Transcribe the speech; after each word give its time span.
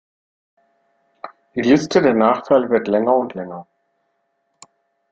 Die 1.53 1.61
Liste 1.61 2.01
der 2.01 2.15
Nachteile 2.15 2.71
wird 2.71 2.87
länger 2.87 3.13
und 3.15 3.35
länger. 3.35 3.67